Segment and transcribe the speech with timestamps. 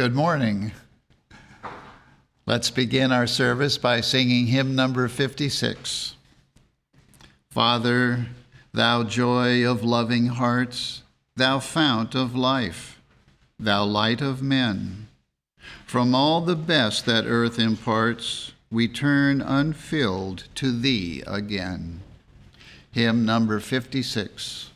[0.00, 0.72] Good morning.
[2.46, 6.14] Let's begin our service by singing hymn number 56.
[7.50, 8.28] Father,
[8.72, 11.02] thou joy of loving hearts,
[11.36, 12.98] thou fount of life,
[13.58, 15.08] thou light of men,
[15.84, 22.00] from all the best that earth imparts, we turn unfilled to thee again.
[22.90, 24.69] Hymn number 56.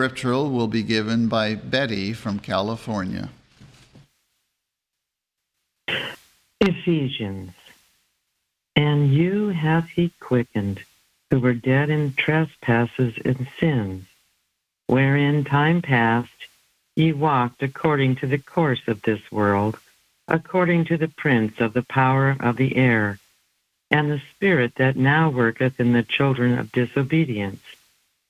[0.00, 3.28] Scriptural will be given by Betty from California.
[6.58, 7.52] Ephesians.
[8.74, 10.80] And you hath he quickened,
[11.30, 14.06] who were dead in trespasses and sins,
[14.86, 16.32] wherein time past
[16.96, 19.78] ye walked according to the course of this world,
[20.26, 23.18] according to the prince of the power of the air,
[23.90, 27.60] and the spirit that now worketh in the children of disobedience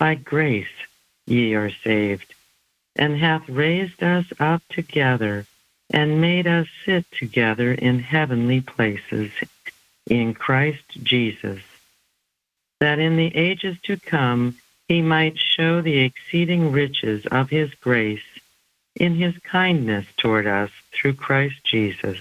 [0.00, 0.66] By grace
[1.26, 2.34] ye are saved,
[2.96, 5.44] and hath raised us up together,
[5.90, 9.30] and made us sit together in heavenly places
[10.06, 11.60] in Christ Jesus,
[12.80, 14.56] that in the ages to come
[14.88, 18.24] he might show the exceeding riches of his grace
[18.96, 22.16] in his kindness toward us through Christ Jesus.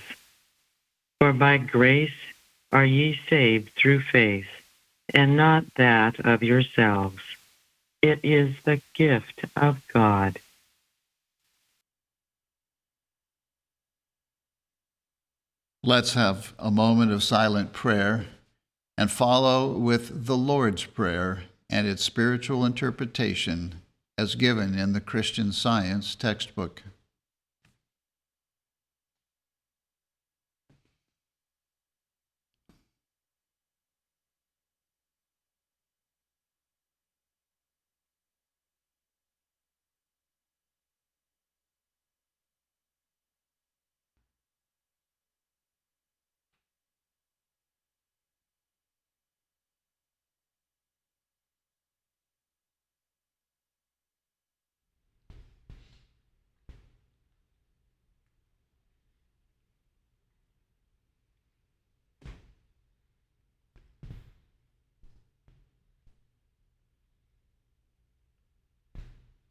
[1.21, 2.19] For by grace
[2.73, 4.49] are ye saved through faith,
[5.13, 7.21] and not that of yourselves.
[8.01, 10.39] It is the gift of God.
[15.83, 18.27] Let's have a moment of silent prayer
[18.97, 23.81] and follow with the Lord's Prayer and its spiritual interpretation
[24.17, 26.83] as given in the Christian Science textbook.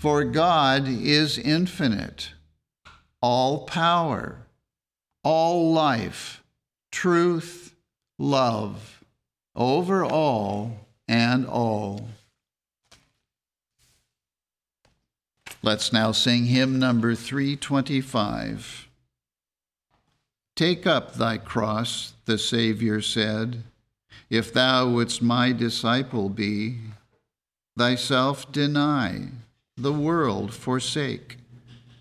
[0.00, 2.30] For God is infinite,
[3.20, 4.46] all power,
[5.22, 6.42] all life,
[6.90, 7.74] truth,
[8.18, 9.04] love,
[9.54, 12.08] over all and all.
[15.62, 18.88] Let's now sing hymn number 325.
[20.56, 23.64] Take up thy cross, the Savior said,
[24.30, 26.78] if thou wouldst my disciple be,
[27.76, 29.28] thyself deny
[29.82, 31.38] the world forsake,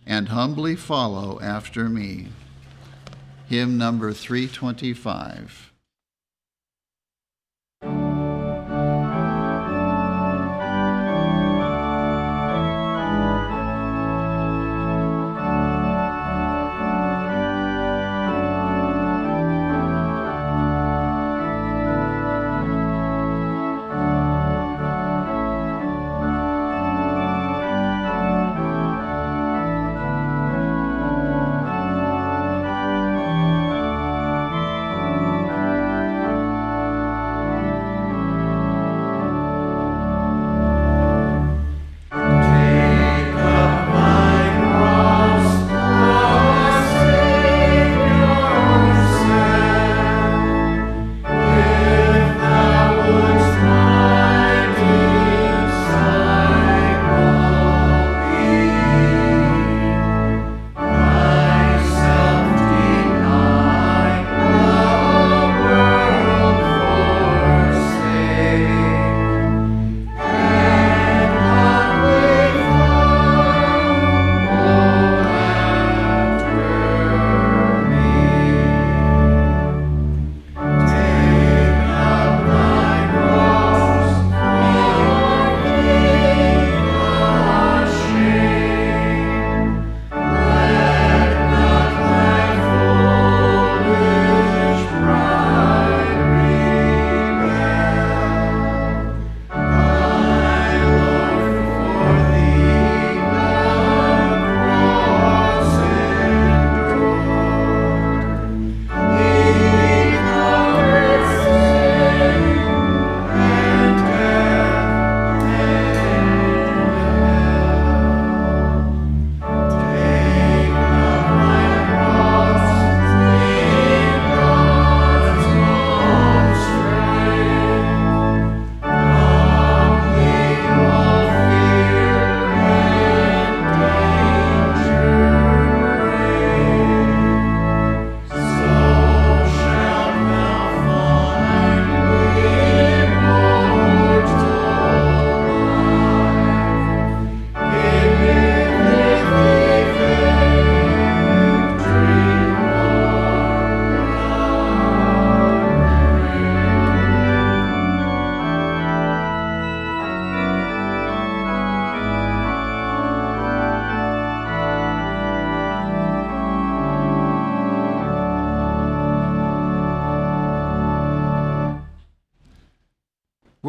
[0.06, 2.28] and humbly follow after me.
[3.48, 5.69] Hymn number 325.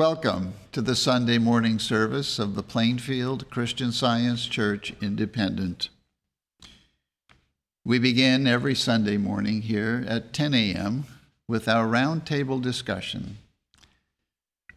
[0.01, 5.91] Welcome to the Sunday morning service of the Plainfield Christian Science Church Independent.
[7.85, 11.05] We begin every Sunday morning here at 10 a.m.
[11.47, 13.37] with our roundtable discussion,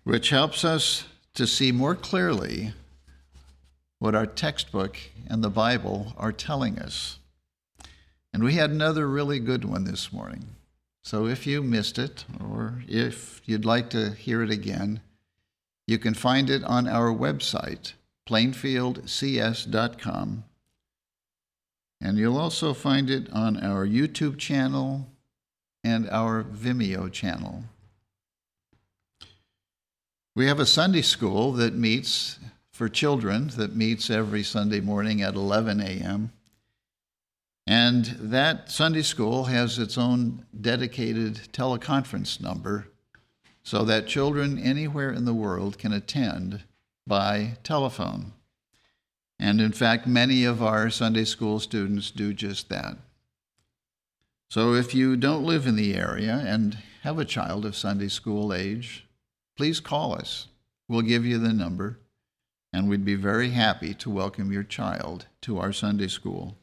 [0.04, 2.74] which helps us to see more clearly
[4.00, 4.98] what our textbook
[5.30, 7.20] and the Bible are telling us.
[8.34, 10.48] And we had another really good one this morning.
[11.02, 15.00] So if you missed it, or if you'd like to hear it again,
[15.88, 17.94] you can find it on our website,
[18.28, 20.44] plainfieldcs.com.
[22.02, 25.08] And you'll also find it on our YouTube channel
[25.84, 27.64] and our Vimeo channel.
[30.36, 32.40] We have a Sunday school that meets
[32.72, 36.32] for children that meets every Sunday morning at 11 a.m.
[37.68, 42.88] And that Sunday school has its own dedicated teleconference number
[43.64, 46.64] so that children anywhere in the world can attend
[47.08, 48.34] by telephone.
[49.40, 52.98] And in fact, many of our Sunday school students do just that.
[54.50, 58.54] So if you don't live in the area and have a child of Sunday school
[58.54, 59.08] age,
[59.58, 60.48] please call us.
[60.88, 62.00] We'll give you the number,
[62.72, 66.56] and we'd be very happy to welcome your child to our Sunday school.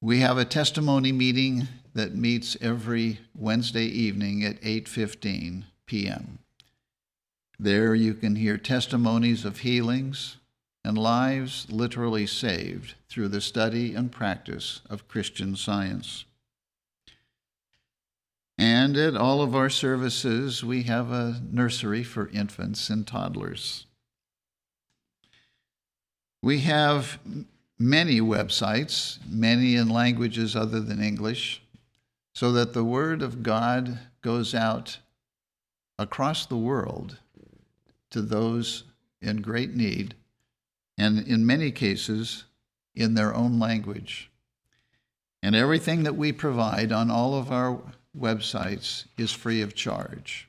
[0.00, 6.38] We have a testimony meeting that meets every Wednesday evening at 8:15 p.m.
[7.58, 10.36] There you can hear testimonies of healings
[10.84, 16.24] and lives literally saved through the study and practice of Christian science.
[18.56, 23.86] And at all of our services, we have a nursery for infants and toddlers.
[26.44, 27.18] We have
[27.76, 31.60] many websites, many in languages other than English,
[32.38, 34.98] so that the Word of God goes out
[35.98, 37.18] across the world
[38.10, 38.84] to those
[39.20, 40.14] in great need,
[40.96, 42.44] and in many cases,
[42.94, 44.30] in their own language.
[45.42, 47.80] And everything that we provide on all of our
[48.16, 50.48] websites is free of charge,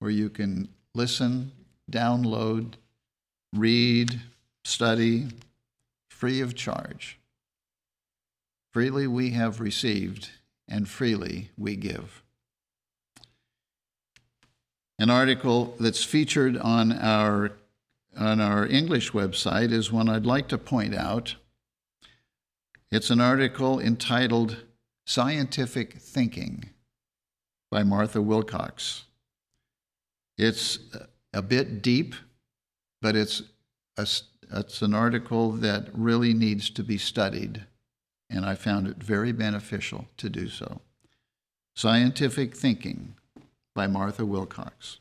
[0.00, 1.52] where you can listen,
[1.90, 2.74] download,
[3.54, 4.20] read,
[4.62, 5.28] study,
[6.10, 7.18] free of charge.
[8.74, 10.28] Freely we have received,
[10.68, 12.22] and freely we give.
[14.98, 17.52] An article that's featured on our,
[18.16, 21.34] on our English website is one I'd like to point out.
[22.90, 24.64] It's an article entitled
[25.04, 26.70] Scientific Thinking
[27.70, 29.04] by Martha Wilcox.
[30.38, 30.78] It's
[31.32, 32.14] a bit deep,
[33.02, 33.42] but it's,
[33.96, 34.06] a,
[34.52, 37.66] it's an article that really needs to be studied,
[38.30, 40.80] and I found it very beneficial to do so.
[41.76, 43.14] Scientific Thinking
[43.74, 44.98] by Martha Wilcox.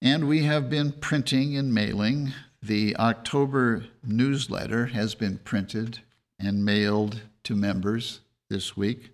[0.00, 2.32] And we have been printing and mailing.
[2.62, 6.00] The October newsletter has been printed
[6.38, 9.10] and mailed to members this week.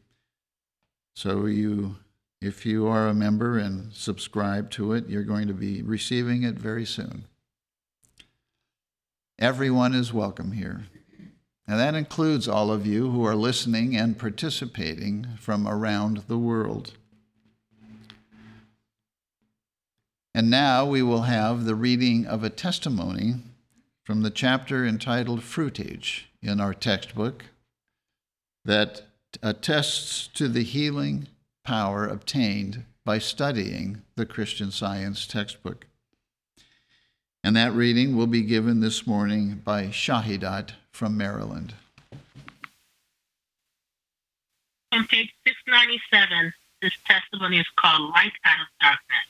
[1.14, 1.96] So you
[2.40, 6.56] if you are a member and subscribe to it, you're going to be receiving it
[6.56, 7.24] very soon.
[9.38, 10.86] Everyone is welcome here.
[11.66, 16.92] And that includes all of you who are listening and participating from around the world.
[20.34, 23.34] And now we will have the reading of a testimony
[24.04, 27.44] from the chapter entitled Fruitage in our textbook
[28.64, 29.02] that
[29.42, 31.28] attests to the healing
[31.64, 35.86] power obtained by studying the Christian Science textbook.
[37.44, 41.74] And that reading will be given this morning by Shahidat from Maryland.
[44.92, 49.28] On page 697, this testimony is called Light Out of Darkness.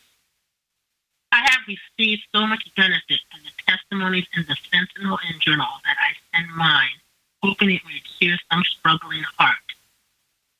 [1.31, 5.96] I have received so much benefit from the testimonies in the Sentinel and Journal that
[5.98, 6.98] I send mine,
[7.42, 9.57] hoping it may cheer some struggling heart.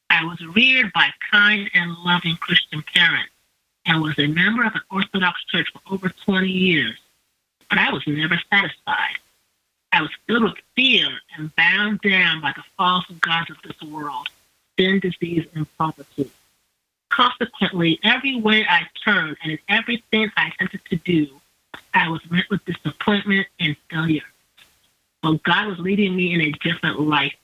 [0.09, 3.33] I was reared by kind and loving Christian parents
[3.85, 6.97] and was a member of an Orthodox church for over 20 years,
[7.69, 9.17] but I was never satisfied.
[9.93, 14.29] I was filled with fear and bound down by the false gods of this world,
[14.79, 16.31] sin, disease, and poverty.
[17.11, 21.29] Consequently, every way I turned and in everything I attempted to do,
[21.93, 24.23] I was met with disappointment and failure.
[25.23, 27.35] But God was leading me in a different life.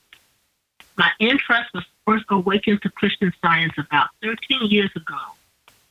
[0.97, 5.19] My interest was first awakened to Christian science about 13 years ago,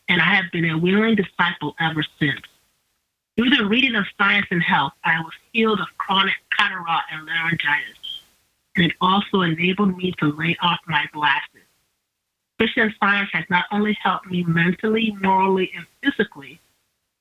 [0.09, 2.41] and I have been a willing disciple ever since.
[3.39, 8.25] Through the reading of Science and Health, I was healed of chronic cataract and laryngitis,
[8.75, 11.63] and it also enabled me to lay off my glasses.
[12.59, 16.59] Christian science has not only helped me mentally, morally, and physically,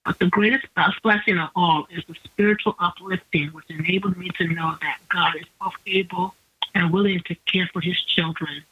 [0.06, 0.66] but the greatest
[1.04, 5.46] blessing of all is the spiritual uplifting, which enabled me to know that God is
[5.62, 6.34] both able
[6.74, 8.64] and willing to care for his children.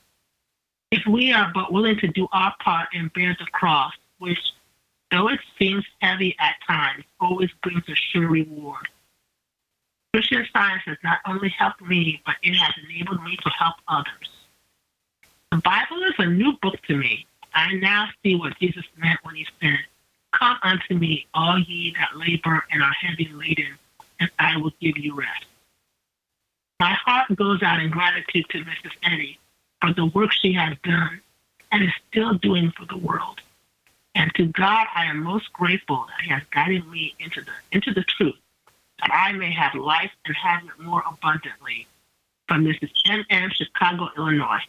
[0.90, 4.40] If we are but willing to do our part and bear the cross, which,
[5.12, 8.88] though it seems heavy at times, always brings a sure reward.
[10.14, 14.30] Christian science has not only helped me, but it has enabled me to help others.
[15.52, 17.26] The Bible is a new book to me.
[17.54, 19.80] I now see what Jesus meant when he said,
[20.32, 23.78] Come unto me, all ye that labor and are heavy laden,
[24.20, 25.46] and I will give you rest.
[26.80, 28.92] My heart goes out in gratitude to Mrs.
[29.04, 29.40] Eddy
[29.82, 31.22] for the work she has done
[31.72, 33.42] and is still doing for the world.
[34.16, 37.94] And to God, I am most grateful that He has guided me into the into
[37.94, 38.36] the truth,
[39.02, 41.88] that I may have life and have it more abundantly.
[42.48, 42.92] From Mrs.
[43.08, 43.26] M.
[43.30, 43.50] M.
[43.52, 44.62] Chicago, Illinois.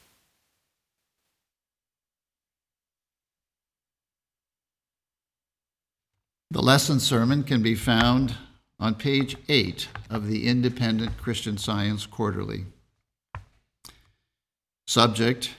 [6.51, 8.35] The lesson sermon can be found
[8.81, 12.65] on page 8 of the Independent Christian Science Quarterly.
[14.87, 15.55] Subject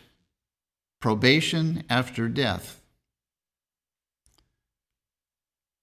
[0.99, 2.81] Probation After Death.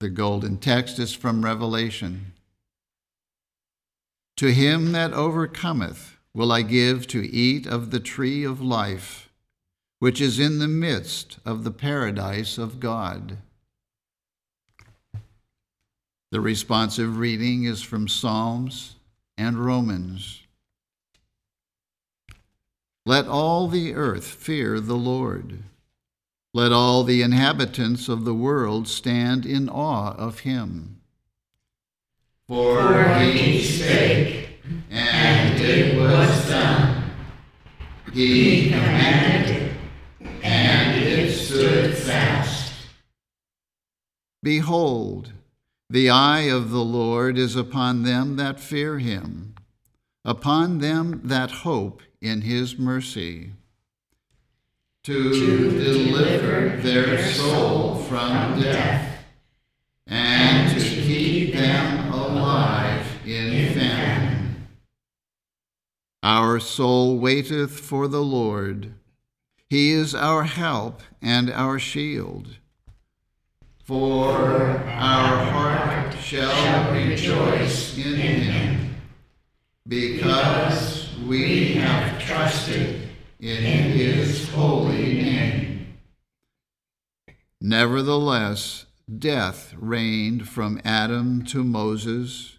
[0.00, 2.32] The golden text is from Revelation.
[4.36, 9.30] To him that overcometh will I give to eat of the tree of life,
[10.00, 13.38] which is in the midst of the paradise of God.
[16.32, 18.96] The responsive reading is from Psalms
[19.38, 20.42] and Romans.
[23.06, 25.62] Let all the earth fear the Lord.
[26.56, 31.00] Let all the inhabitants of the world stand in awe of him.
[32.46, 37.10] For he spake, and it was done.
[38.12, 39.74] He commanded,
[40.44, 42.72] and it stood fast.
[44.40, 45.32] Behold,
[45.90, 49.56] the eye of the Lord is upon them that fear him,
[50.24, 53.54] upon them that hope in his mercy,
[55.04, 59.22] to, to deliver their soul from death,
[60.06, 64.66] and to keep them alive in famine.
[66.22, 68.94] Our soul waiteth for the Lord.
[69.68, 72.56] He is our help and our shield.
[73.84, 78.94] For our heart shall rejoice in him,
[79.86, 83.03] because we have trusted
[83.44, 85.98] in his holy name.
[87.60, 88.86] Nevertheless,
[89.18, 92.58] death reigned from Adam to Moses,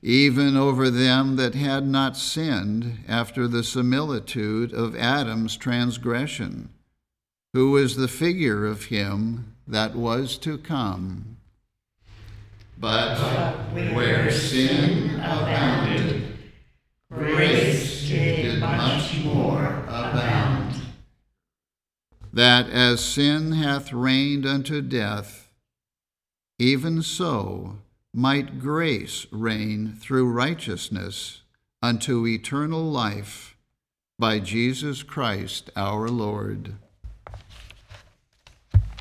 [0.00, 6.70] even over them that had not sinned after the similitude of Adam's transgression,
[7.52, 11.36] who was the figure of him that was to come.
[12.78, 13.18] But
[13.92, 16.31] where sin abounded,
[17.14, 20.74] grace did much more abound.
[22.32, 25.50] That as sin hath reigned unto death,
[26.58, 27.78] even so
[28.14, 31.42] might grace reign through righteousness
[31.82, 33.56] unto eternal life
[34.18, 36.74] by Jesus Christ our Lord.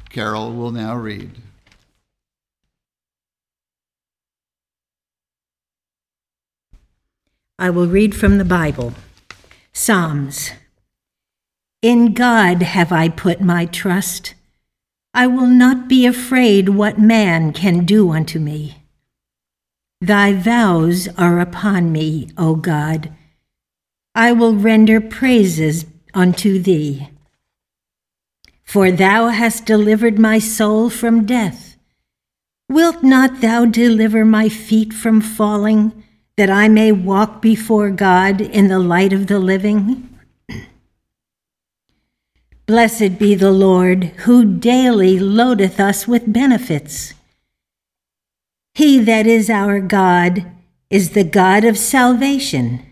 [0.09, 1.41] Carol will now read.
[7.61, 8.93] I will read from the Bible
[9.71, 10.49] Psalms.
[11.83, 14.33] In God have I put my trust.
[15.13, 18.77] I will not be afraid what man can do unto me.
[20.01, 23.13] Thy vows are upon me, O God.
[24.15, 27.09] I will render praises unto thee.
[28.63, 31.77] For thou hast delivered my soul from death.
[32.67, 36.03] Wilt not thou deliver my feet from falling,
[36.37, 40.09] that I may walk before God in the light of the living?
[42.65, 47.13] Blessed be the Lord, who daily loadeth us with benefits.
[48.73, 50.45] He that is our God
[50.89, 52.85] is the God of salvation.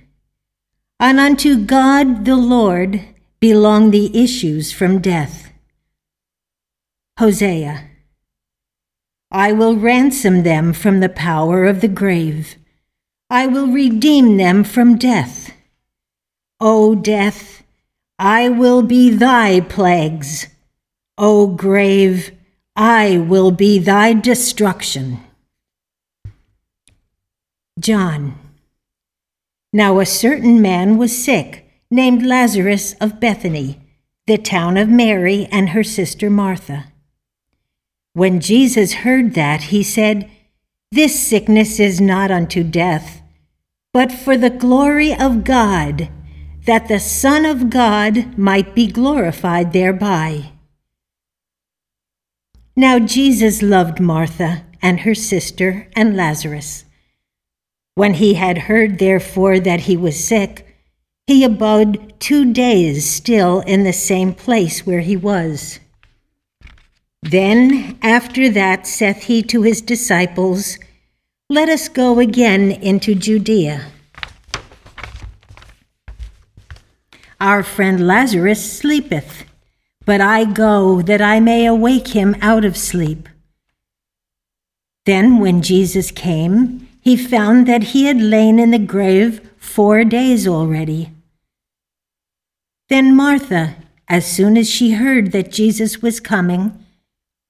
[0.99, 3.01] And unto God the Lord
[3.39, 5.51] belong the issues from death.
[7.19, 7.85] Hosea.
[9.31, 12.55] I will ransom them from the power of the grave.
[13.29, 15.53] I will redeem them from death.
[16.59, 17.63] O death,
[18.17, 20.47] I will be thy plagues.
[21.17, 22.31] O grave,
[22.75, 25.19] I will be thy destruction.
[27.79, 28.37] John.
[29.71, 33.79] Now a certain man was sick, named Lazarus of Bethany
[34.29, 36.85] the town of Mary and her sister Martha.
[38.13, 40.29] When Jesus heard that, he said,
[40.91, 43.18] This sickness is not unto death,
[43.93, 46.09] but for the glory of God,
[46.65, 50.51] that the Son of God might be glorified thereby.
[52.75, 56.85] Now Jesus loved Martha and her sister and Lazarus.
[57.95, 60.65] When he had heard, therefore, that he was sick,
[61.27, 65.79] he abode two days still in the same place where he was.
[67.21, 70.77] Then after that saith he to his disciples,
[71.51, 73.87] Let us go again into Judea.
[77.41, 79.45] Our friend Lazarus sleepeth,
[80.05, 83.27] but I go that I may awake him out of sleep.
[85.07, 90.47] Then when Jesus came, he found that he had lain in the grave four days
[90.47, 91.09] already.
[92.89, 93.75] Then Martha,
[94.07, 96.85] as soon as she heard that Jesus was coming,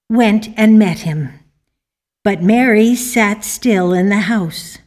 [0.08, 1.39] went and met him.
[2.22, 4.78] But Mary sat still in the house.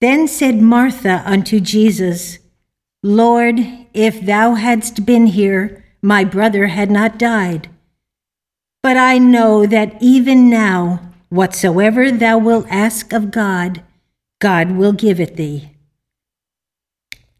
[0.00, 2.38] Then said Martha unto Jesus,
[3.02, 3.56] Lord,
[3.92, 7.68] if thou hadst been here, my brother had not died.
[8.82, 13.82] But I know that even now, whatsoever thou wilt ask of God,
[14.40, 15.72] God will give it thee.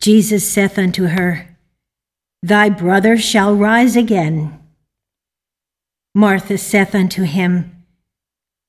[0.01, 1.57] Jesus saith unto her,
[2.43, 4.59] Thy brother shall rise again.
[6.15, 7.78] Martha saith unto him,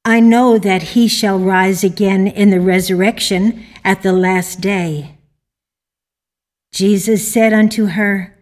[0.09, 5.19] I know that he shall rise again in the resurrection at the last day.
[6.73, 8.35] Jesus said unto her,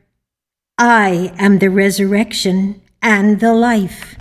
[0.77, 4.15] I am the resurrection and the life.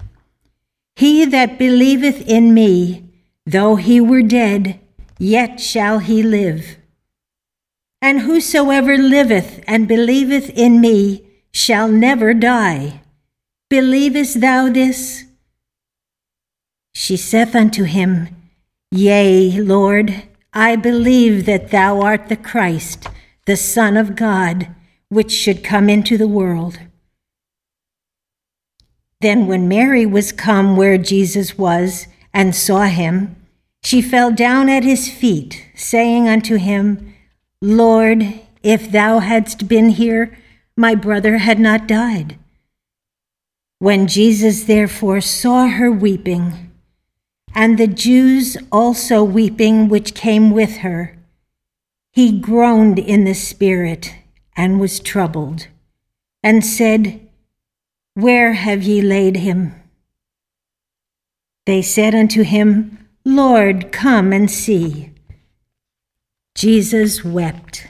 [0.96, 3.10] He that believeth in me,
[3.46, 4.80] though he were dead,
[5.16, 6.78] yet shall he live.
[8.02, 13.02] And whosoever liveth and believeth in me shall never die.
[13.70, 15.25] Believest thou this?
[16.98, 18.28] She saith unto him,
[18.90, 20.22] Yea, Lord,
[20.54, 23.06] I believe that thou art the Christ,
[23.44, 24.68] the Son of God,
[25.10, 26.78] which should come into the world.
[29.20, 33.36] Then, when Mary was come where Jesus was, and saw him,
[33.82, 37.14] she fell down at his feet, saying unto him,
[37.60, 40.38] Lord, if thou hadst been here,
[40.78, 42.38] my brother had not died.
[43.80, 46.65] When Jesus therefore saw her weeping,
[47.56, 51.16] and the Jews also weeping which came with her,
[52.12, 54.14] he groaned in the spirit
[54.54, 55.68] and was troubled,
[56.42, 57.26] and said,
[58.12, 59.74] Where have ye laid him?
[61.64, 65.12] They said unto him, Lord, come and see.
[66.54, 67.86] Jesus wept.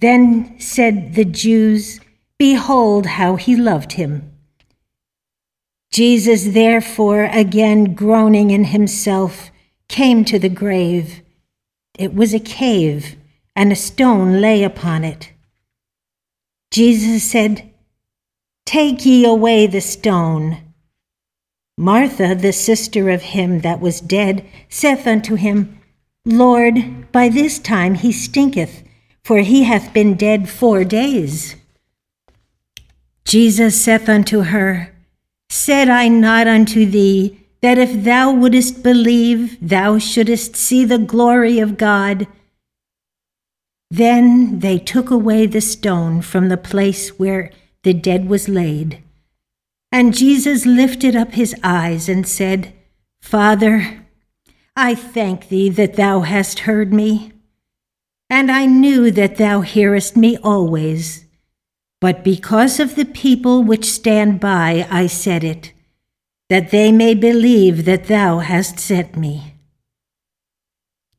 [0.00, 2.00] Then said the Jews,
[2.38, 4.27] Behold how he loved him.
[5.90, 9.50] Jesus, therefore, again groaning in himself,
[9.88, 11.22] came to the grave.
[11.98, 13.16] It was a cave,
[13.56, 15.32] and a stone lay upon it.
[16.70, 17.72] Jesus said,
[18.66, 20.58] Take ye away the stone.
[21.78, 25.80] Martha, the sister of him that was dead, saith unto him,
[26.24, 28.82] Lord, by this time he stinketh,
[29.24, 31.56] for he hath been dead four days.
[33.24, 34.92] Jesus saith unto her,
[35.50, 41.58] Said I not unto thee, that if thou wouldest believe, thou shouldest see the glory
[41.58, 42.26] of God?
[43.90, 47.50] Then they took away the stone from the place where
[47.82, 49.02] the dead was laid.
[49.90, 52.74] And Jesus lifted up his eyes and said,
[53.22, 54.04] Father,
[54.76, 57.32] I thank thee that thou hast heard me.
[58.28, 61.24] And I knew that thou hearest me always.
[62.00, 65.72] But because of the people which stand by, I said it,
[66.48, 69.54] that they may believe that thou hast sent me.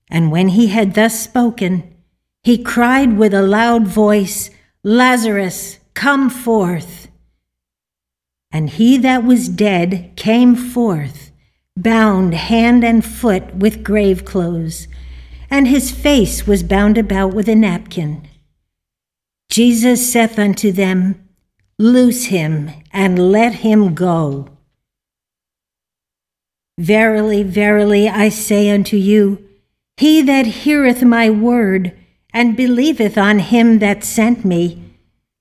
[0.09, 1.95] And when he had thus spoken,
[2.43, 4.49] he cried with a loud voice,
[4.83, 7.09] Lazarus, come forth.
[8.51, 11.29] And he that was dead came forth
[11.81, 14.87] bound hand and foot with grave clothes,
[15.49, 18.27] and his face was bound about with a napkin.
[19.59, 21.27] Jesus saith unto them,
[21.77, 24.47] Loose him and let him go.
[26.77, 29.45] Verily, verily, I say unto you,
[29.97, 31.93] he that heareth my word
[32.31, 34.81] and believeth on him that sent me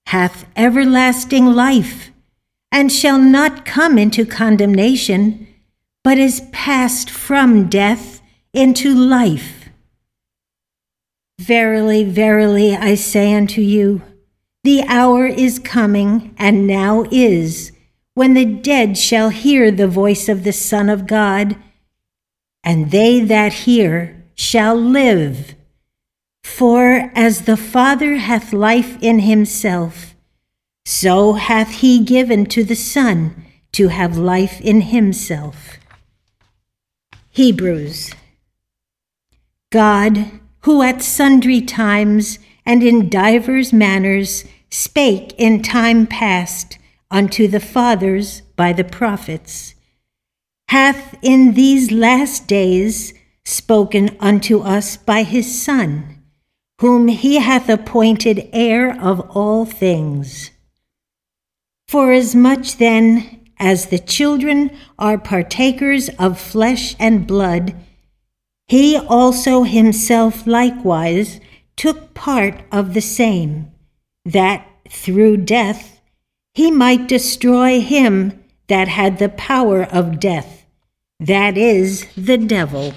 [0.06, 2.10] hath everlasting life,
[2.72, 5.46] and shall not come into condemnation
[6.02, 8.20] but is passed from death
[8.52, 9.68] into life.
[11.38, 14.02] Verily, verily, I say unto you,
[14.68, 17.72] The hour is coming, and now is,
[18.12, 21.56] when the dead shall hear the voice of the Son of God,
[22.62, 25.54] and they that hear shall live.
[26.44, 30.14] For as the Father hath life in himself,
[30.84, 35.78] so hath he given to the Son to have life in himself.
[37.30, 38.12] Hebrews.
[39.70, 40.30] God,
[40.64, 46.78] who at sundry times and in divers manners spake in time past
[47.10, 49.74] unto the fathers by the prophets,
[50.68, 56.22] hath in these last days spoken unto us by his Son,
[56.80, 60.50] whom he hath appointed heir of all things.
[61.88, 67.74] Forasmuch then as the children are partakers of flesh and blood,
[68.66, 71.40] he also himself likewise
[71.74, 73.72] took part of the same,
[74.28, 76.00] that through death
[76.52, 80.66] he might destroy him that had the power of death,
[81.18, 82.92] that is, the devil,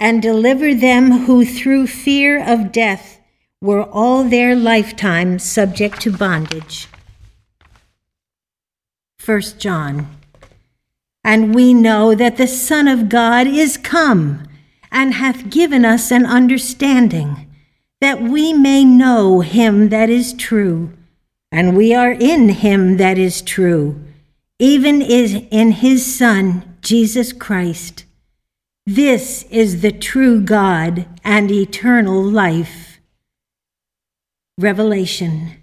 [0.00, 3.18] and deliver them who through fear of death
[3.60, 6.88] were all their lifetime subject to bondage.
[9.24, 10.08] 1 John.
[11.24, 14.46] And we know that the Son of God is come
[14.92, 17.50] and hath given us an understanding,
[18.00, 20.92] that we may know him that is true.
[21.52, 24.00] And we are in him that is true,
[24.58, 28.04] even is in his Son, Jesus Christ.
[28.84, 33.00] This is the true God and eternal life.
[34.58, 35.56] Revelation.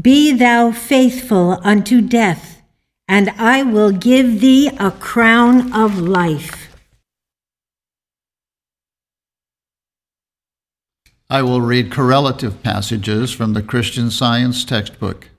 [0.00, 2.62] Be thou faithful unto death,
[3.08, 6.65] and I will give thee a crown of life.
[11.28, 15.30] I will read correlative passages from the Christian Science textbook,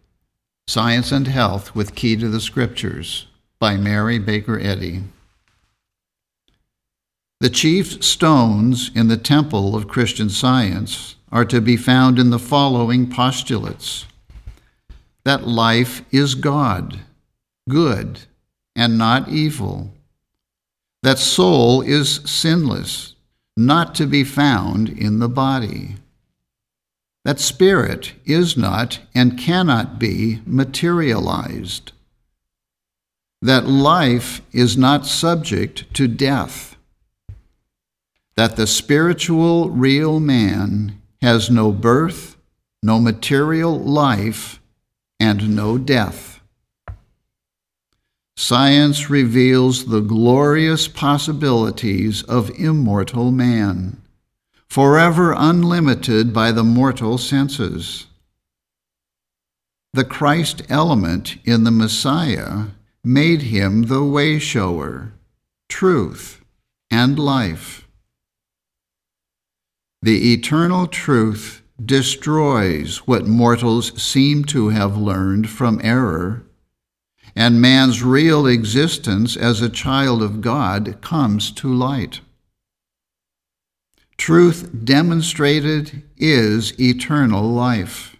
[0.67, 5.03] Science and Health with Key to the Scriptures, by Mary Baker Eddy.
[7.39, 12.39] The chief stones in the temple of Christian Science are to be found in the
[12.39, 14.05] following postulates
[15.23, 16.99] that life is God,
[17.69, 18.19] good,
[18.75, 19.93] and not evil,
[21.01, 23.15] that soul is sinless,
[23.57, 25.95] not to be found in the body,
[27.25, 31.91] that spirit is not and cannot be materialized,
[33.41, 36.77] that life is not subject to death,
[38.35, 42.37] that the spiritual real man has no birth,
[42.83, 44.61] no material life,
[45.19, 46.36] and no death.
[48.39, 53.99] Science reveals the glorious possibilities of immortal man,
[54.69, 58.05] forever unlimited by the mortal senses.
[59.93, 62.65] The Christ element in the Messiah
[63.03, 65.13] made him the way shower,
[65.67, 66.39] truth,
[66.91, 67.87] and life.
[70.03, 76.43] The eternal truth destroys what mortals seem to have learned from error,
[77.37, 82.19] and man's real existence as a child of God comes to light.
[84.17, 88.15] Truth demonstrated is eternal life.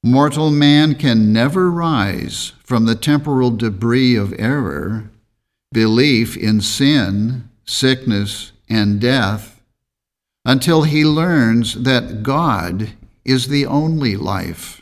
[0.00, 5.10] Mortal man can never rise from the temporal debris of error,
[5.72, 9.60] belief in sin, sickness, and death
[10.44, 12.92] until he learns that God
[13.24, 14.81] is the only life.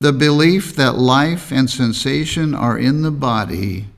[0.00, 3.88] The belief that life and sensation are in the body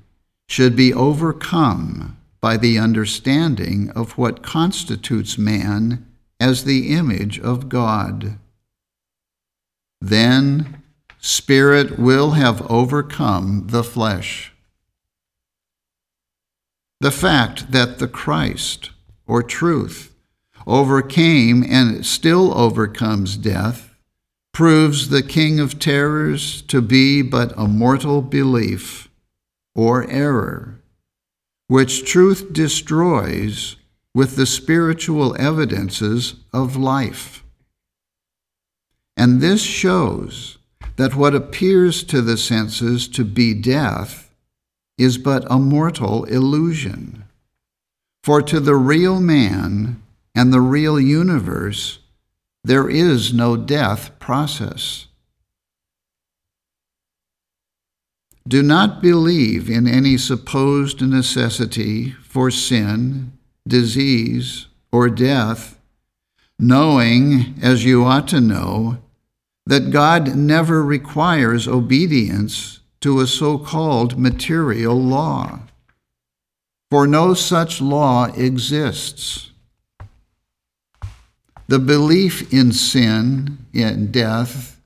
[0.48, 6.04] should be overcome by the understanding of what constitutes man
[6.40, 8.36] as the image of God.
[10.00, 10.82] Then
[11.20, 14.52] spirit will have overcome the flesh.
[17.00, 18.90] The fact that the Christ,
[19.24, 20.12] or truth,
[20.66, 23.91] overcame and still overcomes death,
[24.52, 29.08] proves the king of terrors to be but a mortal belief
[29.74, 30.78] or error,
[31.68, 33.76] which truth destroys
[34.14, 37.42] with the spiritual evidences of life.
[39.16, 40.58] And this shows
[40.96, 44.30] that what appears to the senses to be death
[44.98, 47.24] is but a mortal illusion.
[48.22, 50.02] For to the real man
[50.34, 51.98] and the real universe,
[52.64, 55.06] there is no death process.
[58.46, 63.32] Do not believe in any supposed necessity for sin,
[63.66, 65.78] disease, or death
[66.62, 68.98] knowing, as you ought to know,
[69.66, 75.60] that God never requires obedience to a so called material law.
[76.90, 79.51] For no such law exists.
[81.68, 84.80] The belief in sin and death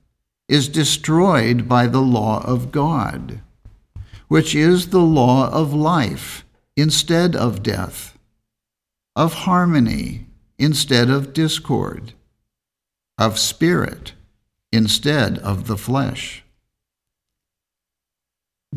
[0.47, 3.41] is destroyed by the law of God,
[4.27, 8.17] which is the law of life instead of death,
[9.15, 12.13] of harmony instead of discord,
[13.17, 14.13] of spirit
[14.71, 16.43] instead of the flesh.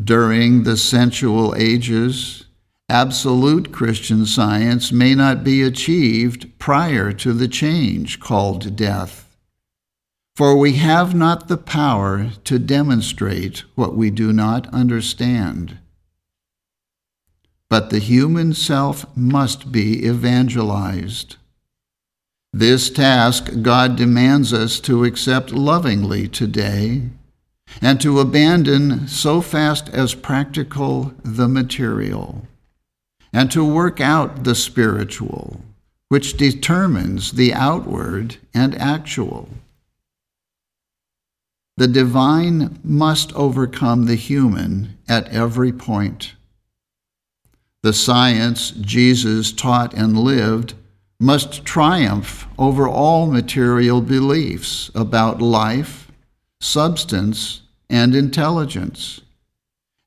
[0.01, 2.45] During the sensual ages,
[2.91, 9.29] absolute Christian science may not be achieved prior to the change called death.
[10.35, 15.77] For we have not the power to demonstrate what we do not understand.
[17.69, 21.37] But the human self must be evangelized.
[22.51, 27.03] This task God demands us to accept lovingly today
[27.81, 32.45] and to abandon so fast as practical the material
[33.33, 35.61] and to work out the spiritual,
[36.09, 39.49] which determines the outward and actual.
[41.77, 46.35] The divine must overcome the human at every point.
[47.83, 50.75] The science Jesus taught and lived
[51.19, 56.11] must triumph over all material beliefs about life,
[56.59, 59.21] substance, and intelligence,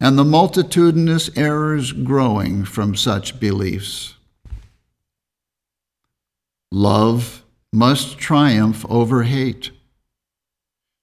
[0.05, 4.17] and the multitudinous errors growing from such beliefs.
[6.71, 7.43] Love
[7.73, 9.71] must triumph over hate.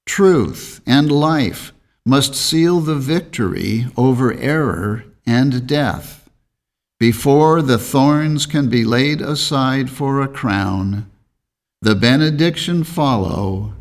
[0.06, 1.74] Truth and life
[2.06, 6.30] must seal the victory over error and death
[7.00, 11.10] before the thorns can be laid aside for a crown,
[11.82, 13.74] the benediction follow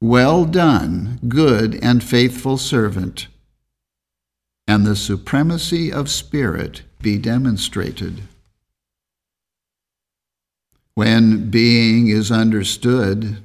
[0.00, 3.26] Well done, good and faithful servant,
[4.66, 8.22] and the supremacy of spirit be demonstrated.
[10.94, 13.42] When being is understood,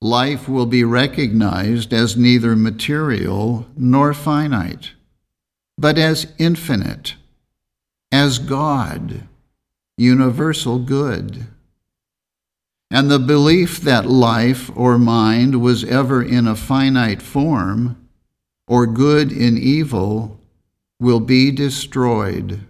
[0.00, 4.92] life will be recognized as neither material nor finite,
[5.78, 7.14] but as infinite
[8.12, 9.26] as God,
[9.96, 11.46] universal good.
[12.90, 17.96] And the belief that life or mind was ever in a finite form,
[18.68, 20.38] or good in evil,
[21.02, 22.60] will be destroyed.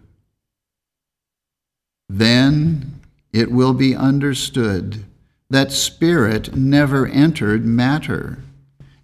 [2.08, 3.00] Then
[3.32, 5.04] it will be understood
[5.48, 8.38] that spirit never entered matter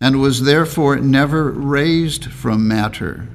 [0.00, 3.28] and was therefore never raised from matter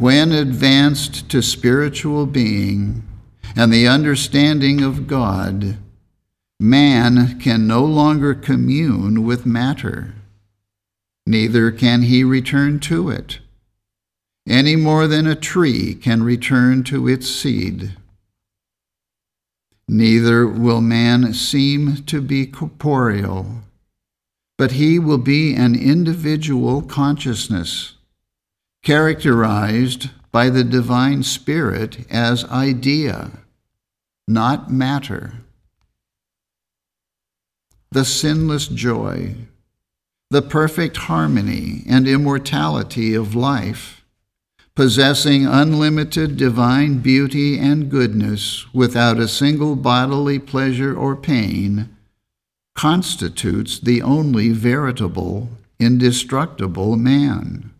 [0.00, 3.06] when advanced to spiritual being
[3.54, 5.76] and the understanding of God,
[6.58, 10.14] man can no longer commune with matter,
[11.26, 13.39] neither can he return to it,
[14.48, 17.96] any more than a tree can return to its seed.
[19.88, 23.62] Neither will man seem to be corporeal,
[24.56, 27.94] but he will be an individual consciousness
[28.82, 33.30] characterized by the divine spirit as idea,
[34.28, 35.34] not matter.
[37.90, 39.34] The sinless joy,
[40.30, 43.99] the perfect harmony and immortality of life,
[44.74, 51.94] possessing unlimited divine beauty and goodness without a single bodily pleasure or pain,
[52.74, 57.70] constitutes the only veritable, indestructible man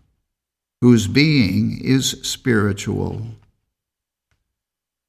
[0.81, 3.23] whose being is spiritual.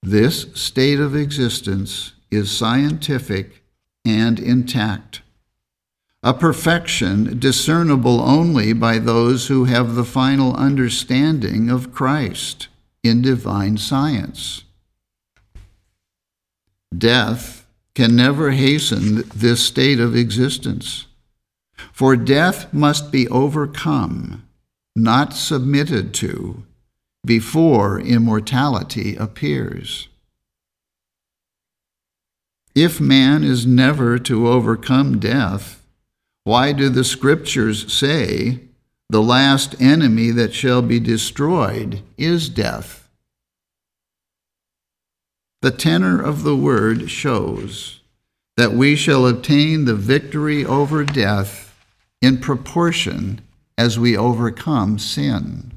[0.03, 3.63] This state of existence is scientific
[4.03, 5.21] and intact,
[6.23, 12.67] a perfection discernible only by those who have the final understanding of Christ
[13.03, 14.63] in divine science.
[16.95, 17.65] Death
[17.95, 21.07] can never hasten this state of existence,
[21.91, 24.43] for death must be overcome
[24.95, 26.63] not submitted to,
[27.25, 30.07] before immortality appears.
[32.75, 35.80] If man is never to overcome death,
[36.43, 38.59] why do the scriptures say,
[39.09, 43.09] the last enemy that shall be destroyed is death?
[45.61, 47.99] The tenor of the word shows
[48.57, 51.75] that we shall obtain the victory over death
[52.21, 53.41] in proportion
[53.77, 55.71] as we overcome sin.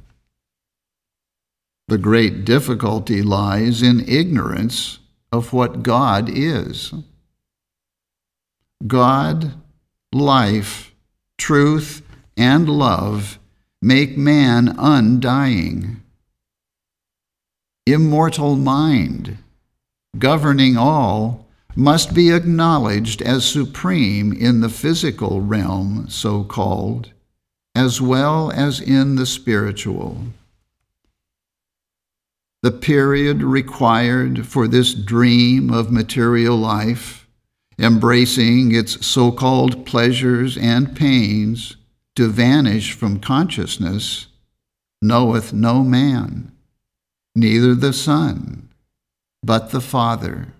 [1.88, 5.00] The great difficulty lies in ignorance
[5.30, 6.94] of what God is.
[8.86, 9.52] God,
[10.14, 10.94] life,
[11.36, 12.02] truth,
[12.36, 13.38] and love
[13.82, 16.00] make man undying.
[17.86, 19.36] Immortal mind,
[20.18, 21.46] governing all,
[21.76, 27.10] must be acknowledged as supreme in the physical realm, so called,
[27.74, 30.18] as well as in the spiritual.
[32.62, 37.23] The period required for this dream of material life,
[37.78, 41.76] embracing its so called pleasures and pains,
[42.16, 44.28] to vanish from consciousness,
[45.02, 46.52] knoweth no man,
[47.34, 48.68] neither the Son,
[49.42, 50.54] but the Father.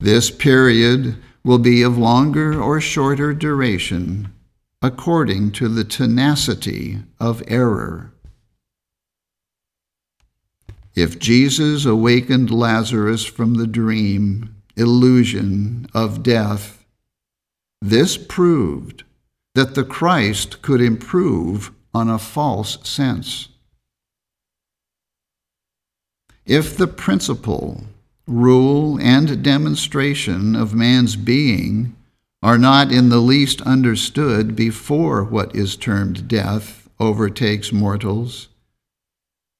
[0.00, 4.32] This period will be of longer or shorter duration
[4.80, 8.12] according to the tenacity of error.
[10.94, 16.84] If Jesus awakened Lazarus from the dream, illusion of death,
[17.82, 19.04] this proved
[19.54, 23.48] that the Christ could improve on a false sense.
[26.46, 27.82] If the principle,
[28.26, 31.94] rule, and demonstration of man's being
[32.42, 38.48] are not in the least understood before what is termed death overtakes mortals,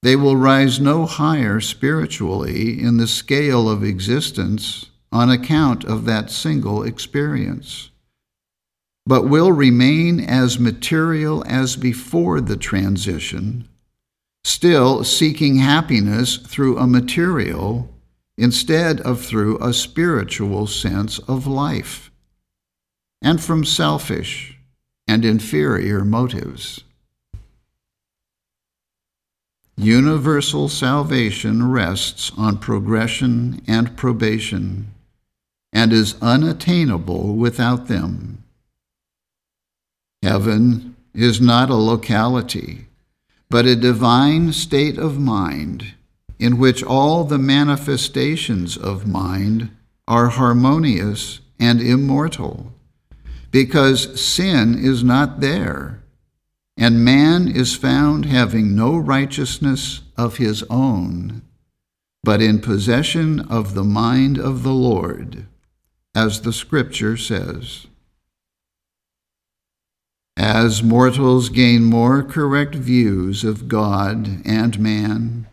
[0.03, 6.31] they will rise no higher spiritually in the scale of existence on account of that
[6.31, 7.91] single experience,
[9.07, 13.67] but will remain as material as before the transition,
[14.45, 17.89] still seeking happiness through a material
[18.37, 22.11] instead of through a spiritual sense of life,
[23.23, 24.59] and from selfish
[25.09, 26.85] and inferior motives.
[29.77, 34.93] Universal salvation rests on progression and probation
[35.73, 38.43] and is unattainable without them.
[40.23, 42.87] Heaven is not a locality,
[43.51, 45.95] but a divine state of mind
[46.39, 49.71] in which all the manifestations of mind
[50.07, 52.73] are harmonious and immortal,
[53.51, 55.99] because sin is not there
[56.79, 61.43] and man is found having no righteousness of his own,
[62.23, 65.45] but in possession of the mind of the Lord,
[66.15, 67.87] as the Scripture says.
[70.37, 75.47] As mortals gain more correct views of God and man,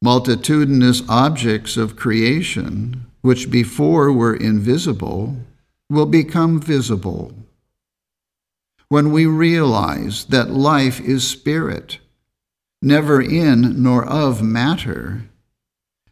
[0.00, 5.36] multitudinous objects of creation, which before were invisible,
[5.90, 7.32] will become visible
[8.88, 11.98] when we realize that life is spirit,
[12.80, 15.22] never in nor of matter,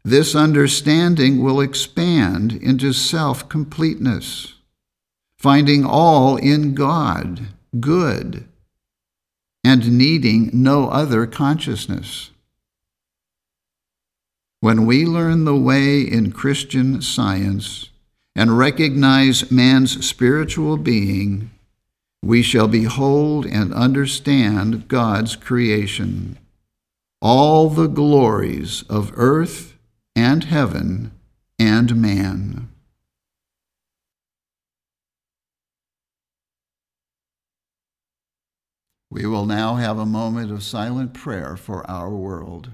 [0.04, 4.54] this understanding will expand into self completeness,
[5.36, 7.48] finding all in God
[7.78, 8.48] good
[9.64, 12.30] and needing no other consciousness.
[14.60, 17.90] When we learn the way in Christian science
[18.34, 21.50] and recognize man's spiritual being,
[22.24, 26.38] we shall behold and understand God's creation,
[27.20, 29.71] all the glories of earth
[30.14, 31.12] and heaven
[31.58, 32.68] and man.
[39.10, 42.70] We will now have a moment of silent prayer for our world.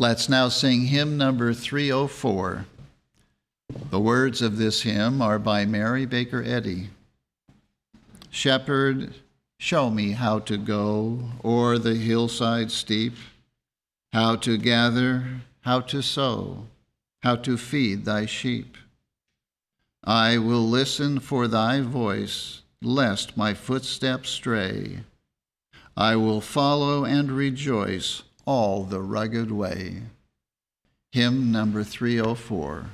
[0.00, 2.64] Let's now sing hymn number 304.
[3.90, 6.88] The words of this hymn are by Mary Baker Eddy.
[8.30, 9.12] Shepherd,
[9.58, 13.12] show me how to go o'er the hillside steep,
[14.10, 16.64] how to gather, how to sow,
[17.22, 18.78] how to feed thy sheep.
[20.02, 25.00] I will listen for thy voice, lest my footsteps stray.
[25.94, 30.02] I will follow and rejoice all the rugged way.
[31.12, 32.86] Hymn number 304.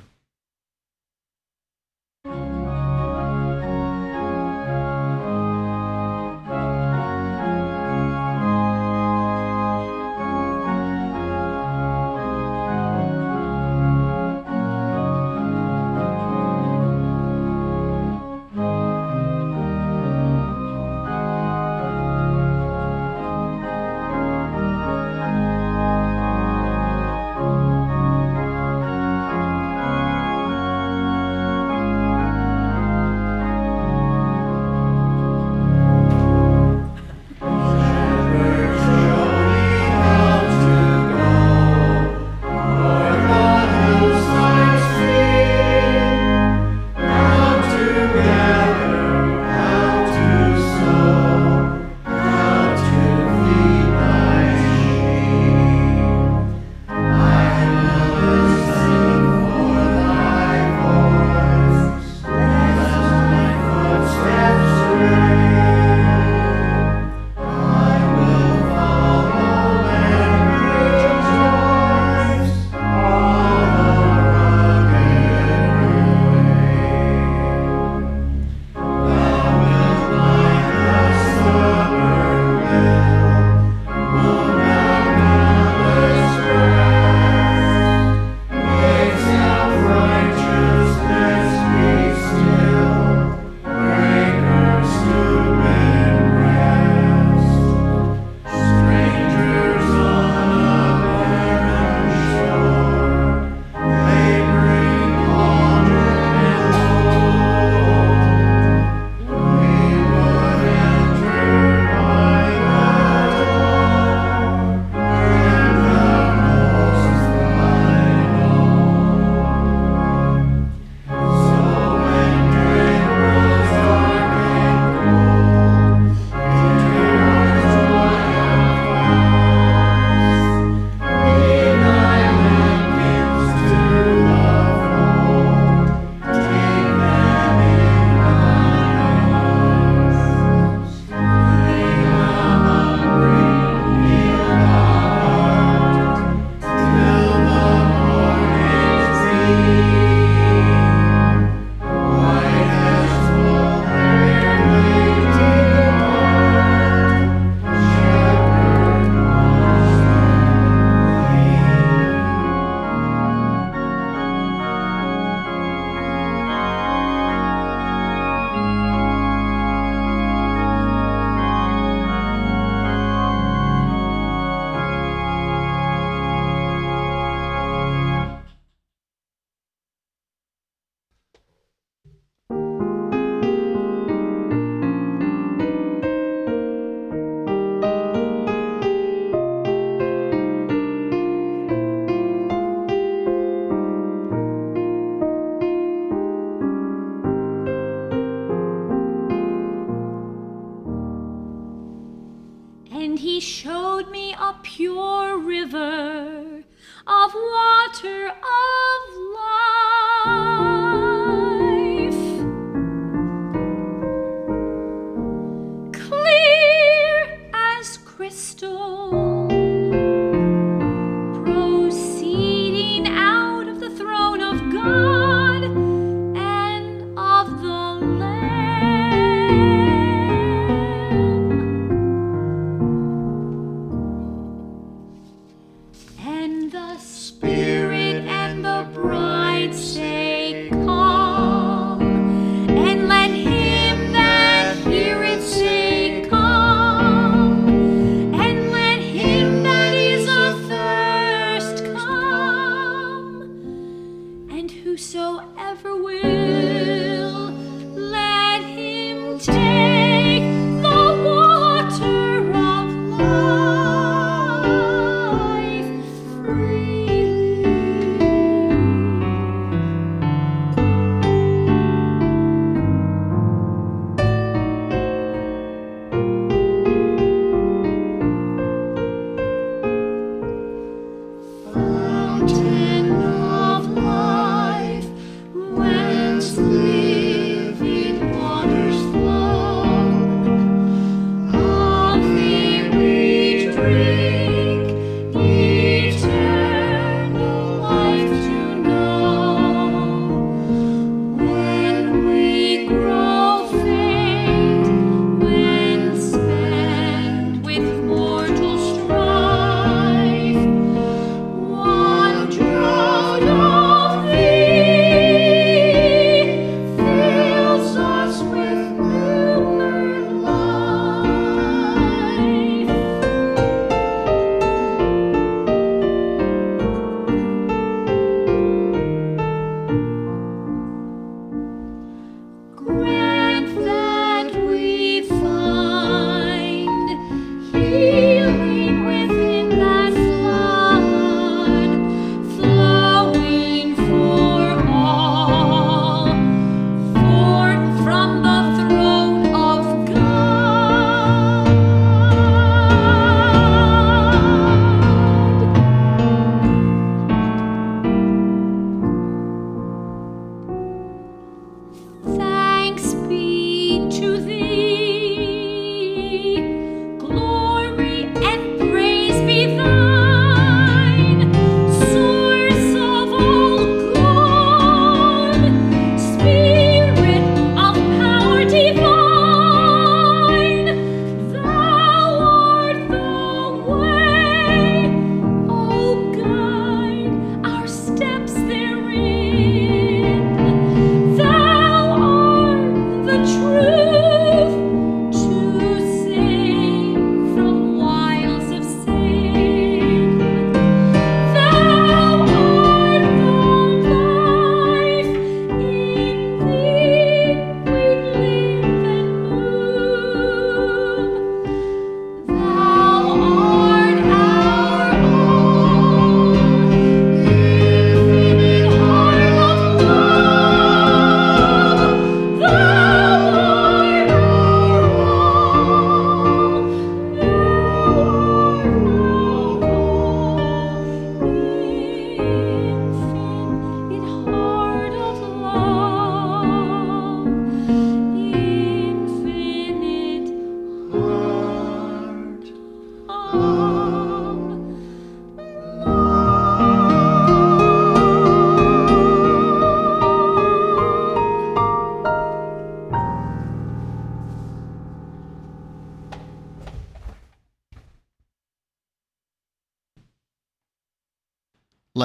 [218.16, 219.25] crystal.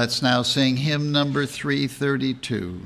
[0.02, 2.82] Let's now sing hymn number 332.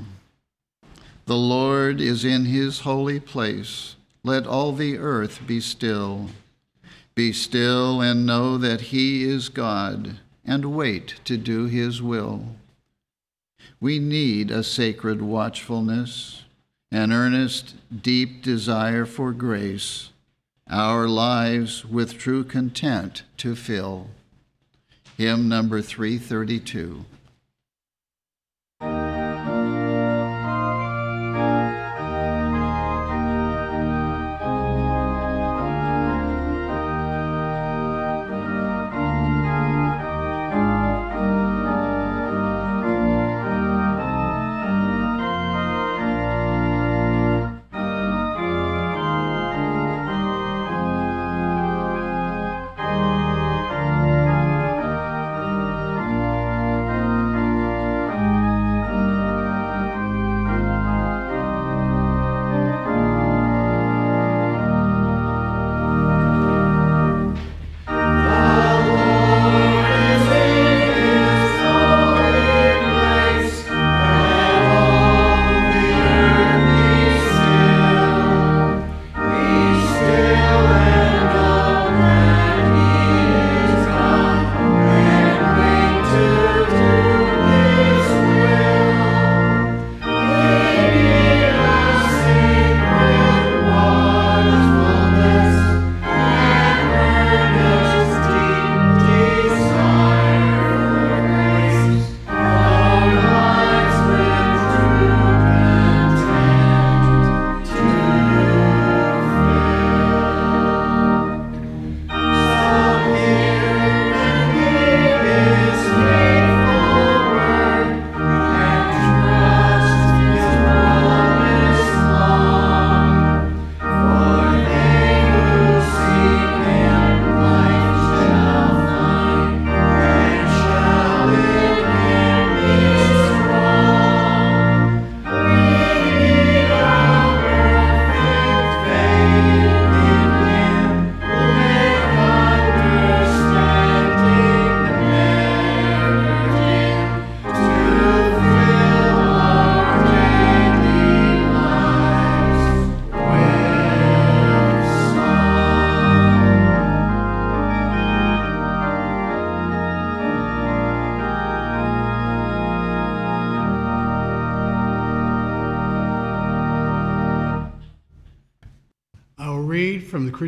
[1.24, 3.96] The Lord is in his holy place.
[4.22, 6.28] Let all the earth be still.
[7.14, 12.56] Be still and know that he is God, and wait to do his will.
[13.80, 16.44] We need a sacred watchfulness,
[16.92, 20.10] an earnest, deep desire for grace,
[20.68, 24.10] our lives with true content to fill
[25.16, 27.04] hymn number 332.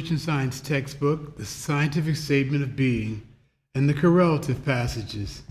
[0.09, 3.29] Christian Science textbook, The Scientific Statement of Being,
[3.75, 5.43] and the correlative passages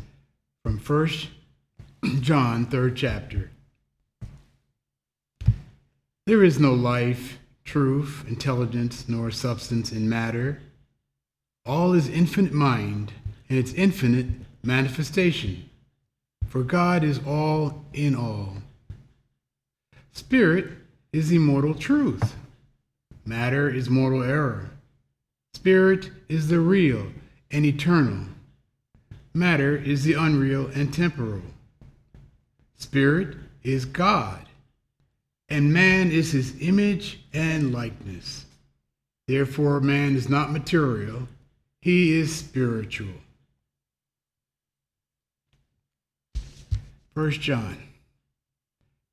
[0.63, 3.51] from 1 John, 3rd chapter.
[6.25, 10.59] There is no life, truth, intelligence, nor substance in matter.
[11.63, 13.13] All is infinite mind
[13.49, 14.25] and its infinite
[14.63, 15.69] manifestation.
[16.47, 18.55] For God is all in all.
[20.13, 20.71] Spirit
[21.13, 22.33] is immortal truth.
[23.28, 24.69] Matter is mortal error.
[25.53, 27.07] Spirit is the real
[27.51, 28.25] and eternal.
[29.34, 31.41] Matter is the unreal and temporal.
[32.78, 34.45] Spirit is God,
[35.49, 38.45] and man is his image and likeness.
[39.28, 41.28] Therefore, man is not material,
[41.82, 43.13] he is spiritual.
[47.13, 47.86] 1 John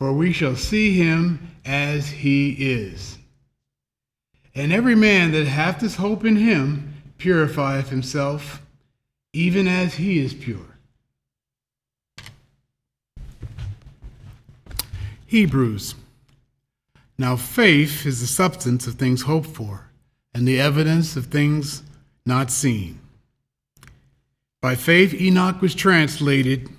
[0.00, 3.18] for we shall see him as he is.
[4.54, 8.62] And every man that hath this hope in him purifieth himself,
[9.34, 10.78] even as he is pure.
[15.26, 15.94] Hebrews.
[17.18, 19.90] Now faith is the substance of things hoped for,
[20.32, 21.82] and the evidence of things
[22.24, 22.98] not seen.
[24.62, 26.70] By faith Enoch was translated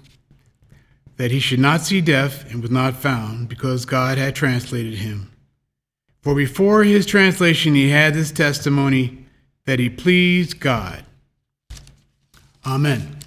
[1.22, 5.32] that he should not see death and was not found, because God had translated him.
[6.24, 9.28] For before his translation he had this testimony
[9.66, 11.06] that he pleased God.
[12.66, 13.20] Amen.